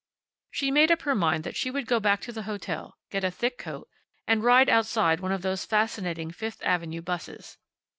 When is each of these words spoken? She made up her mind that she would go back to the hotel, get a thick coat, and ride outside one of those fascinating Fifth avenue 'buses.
She 0.49 0.71
made 0.71 0.89
up 0.91 1.03
her 1.03 1.13
mind 1.13 1.43
that 1.43 1.55
she 1.55 1.69
would 1.69 1.85
go 1.85 1.99
back 1.99 2.21
to 2.21 2.31
the 2.31 2.41
hotel, 2.49 2.97
get 3.11 3.23
a 3.23 3.29
thick 3.29 3.59
coat, 3.59 3.87
and 4.25 4.43
ride 4.43 4.67
outside 4.67 5.19
one 5.19 5.31
of 5.31 5.43
those 5.43 5.63
fascinating 5.63 6.31
Fifth 6.31 6.57
avenue 6.63 7.03
'buses. 7.03 7.59